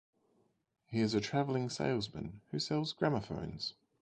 He 0.87 0.99
is 1.01 1.13
a 1.13 1.21
travelling 1.21 1.69
salesman 1.69 2.41
who 2.49 2.57
sells 2.57 2.91
gramophones. 2.91 3.75